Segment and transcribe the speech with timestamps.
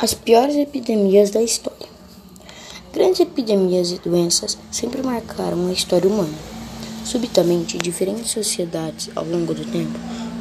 [0.00, 1.88] As piores epidemias da história.
[2.92, 6.38] Grandes epidemias e doenças sempre marcaram a história humana.
[7.04, 9.98] Subitamente, diferentes sociedades, ao longo do tempo,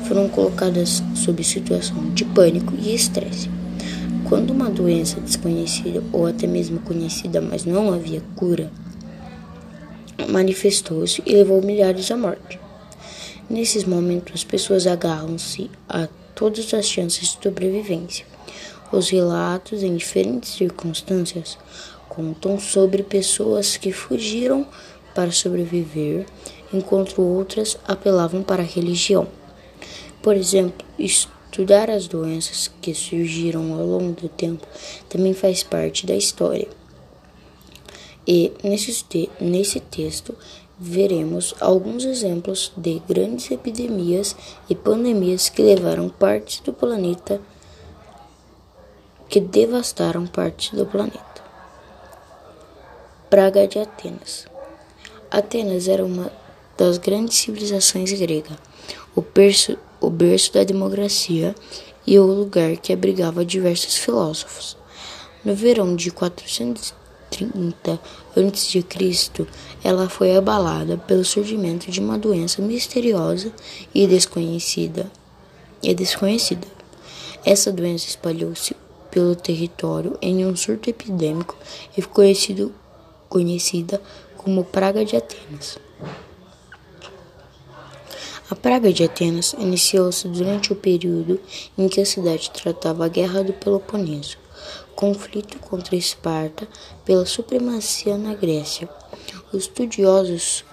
[0.07, 3.49] foram colocadas sob situação de pânico e estresse.
[4.29, 8.71] Quando uma doença desconhecida ou até mesmo conhecida, mas não havia cura,
[10.29, 12.59] manifestou-se e levou milhares à morte.
[13.49, 18.36] Nesses momentos, as pessoas agarram-se a todas as chances de sobrevivência
[18.91, 21.57] os relatos, em diferentes circunstâncias,
[22.07, 24.65] contam sobre pessoas que fugiram
[25.13, 26.25] para sobreviver,
[26.73, 29.27] enquanto outras apelavam para a religião.
[30.21, 34.65] Por exemplo, estudar as doenças que surgiram ao longo do tempo
[35.09, 36.67] também faz parte da história.
[38.27, 40.35] E nesse, te nesse texto
[40.79, 44.35] veremos alguns exemplos de grandes epidemias
[44.69, 47.41] e pandemias que levaram partes do planeta
[49.29, 51.43] que devastaram parte do planeta.
[53.29, 54.47] Praga de Atenas.
[55.29, 56.31] Atenas era uma
[56.77, 58.57] das grandes civilizações gregas,
[59.15, 61.53] o, berço, o berço da democracia
[62.05, 64.77] e o lugar que abrigava diversos filósofos.
[65.43, 67.99] No verão de 430
[68.35, 69.47] a.C.,
[69.83, 73.51] ela foi abalada pelo surgimento de uma doença misteriosa
[73.93, 75.11] e desconhecida.
[75.83, 76.67] E desconhecida.
[77.43, 78.75] Essa doença espalhou-se
[79.17, 81.57] pelo território em um surto epidêmico
[81.97, 82.71] e ficou conhecido,
[83.27, 83.99] conhecida
[84.37, 85.79] como Praga de Atenas.
[88.47, 91.39] A Praga de Atenas iniciou-se durante o período
[91.75, 94.37] em que a cidade tratava a Guerra do Peloponeso,
[94.95, 96.67] conflito contra Esparta
[97.03, 98.87] pela supremacia na Grécia.
[99.51, 100.63] Os estudiosos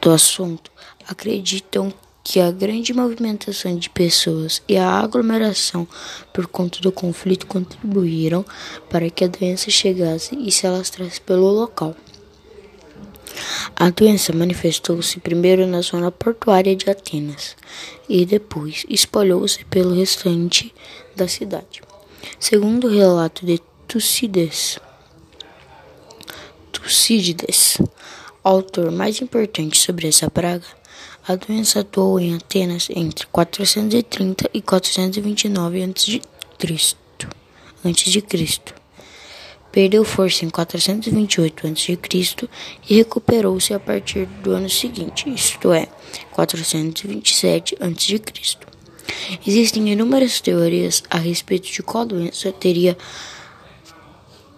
[0.00, 0.70] do assunto
[1.08, 1.92] acreditam
[2.28, 5.86] que a grande movimentação de pessoas e a aglomeração
[6.32, 8.44] por conta do conflito contribuíram
[8.90, 11.94] para que a doença chegasse e se alastrasse pelo local.
[13.76, 17.54] A doença manifestou-se primeiro na zona portuária de Atenas
[18.08, 20.74] e depois espalhou-se pelo restante
[21.14, 21.80] da cidade.
[22.40, 24.80] Segundo o relato de Tucídides,
[26.72, 27.78] Tucídides,
[28.42, 30.66] autor mais importante sobre essa praga,
[31.26, 36.20] a doença atuou em Atenas entre 430 e 429 a.C.
[39.72, 41.98] Perdeu força em 428 a.C.
[42.88, 45.88] e recuperou-se a partir do ano seguinte, isto é,
[46.32, 48.20] 427 a.C.
[49.46, 52.96] Existem inúmeras teorias a respeito de qual doença teria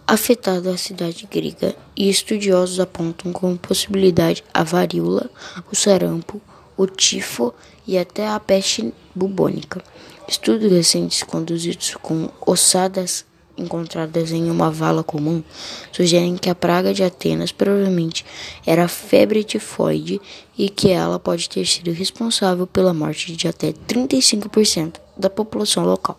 [0.08, 5.30] afetado a cidade grega e estudiosos apontam como possibilidade a varíola,
[5.70, 6.40] o sarampo,
[6.78, 7.52] o tifo
[7.86, 9.84] e até a peste bubônica.
[10.26, 13.26] Estudos recentes conduzidos com ossadas
[13.58, 15.42] encontradas em uma vala comum
[15.92, 18.24] sugerem que a praga de Atenas provavelmente
[18.64, 20.20] era febre tifoide
[20.56, 26.18] e que ela pode ter sido responsável pela morte de até 35% da população local.